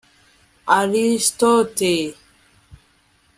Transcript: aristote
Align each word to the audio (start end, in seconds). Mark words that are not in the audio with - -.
aristote 0.77 1.93